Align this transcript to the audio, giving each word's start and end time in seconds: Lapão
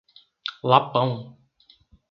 Lapão 0.69 1.37